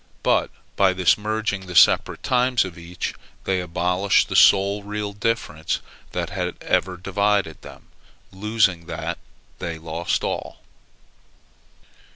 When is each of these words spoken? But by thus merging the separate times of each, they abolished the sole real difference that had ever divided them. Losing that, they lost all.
But 0.23 0.49
by 0.75 0.93
thus 0.93 1.15
merging 1.15 1.67
the 1.67 1.75
separate 1.75 2.23
times 2.23 2.65
of 2.65 2.75
each, 2.75 3.13
they 3.43 3.59
abolished 3.61 4.29
the 4.29 4.35
sole 4.35 4.81
real 4.81 5.13
difference 5.13 5.79
that 6.11 6.31
had 6.31 6.55
ever 6.59 6.97
divided 6.97 7.61
them. 7.61 7.85
Losing 8.31 8.87
that, 8.87 9.19
they 9.59 9.77
lost 9.77 10.23
all. 10.23 10.57